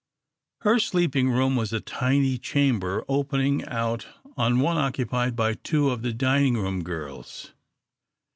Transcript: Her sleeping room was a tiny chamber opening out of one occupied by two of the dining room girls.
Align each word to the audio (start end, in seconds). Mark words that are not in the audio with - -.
Her 0.61 0.79
sleeping 0.79 1.29
room 1.29 1.55
was 1.55 1.71
a 1.71 1.79
tiny 1.79 2.39
chamber 2.39 3.05
opening 3.07 3.63
out 3.65 4.07
of 4.35 4.57
one 4.59 4.75
occupied 4.75 5.35
by 5.35 5.53
two 5.53 5.91
of 5.91 6.01
the 6.01 6.11
dining 6.11 6.55
room 6.57 6.83
girls. 6.83 7.53